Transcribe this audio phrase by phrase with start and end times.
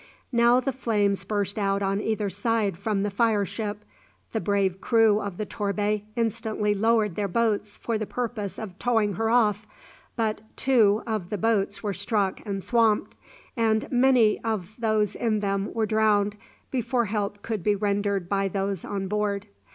[0.31, 3.85] Now the flames burst out on either side from the fire ship.
[4.31, 9.13] The brave crew of the "Torbay" instantly lowered their boats for the purpose of towing
[9.13, 9.67] her off,
[10.15, 13.15] but two of the boats were struck and swamped,
[13.55, 16.35] and many of those in them were drowned
[16.71, 19.45] before help could be rendered by those on board.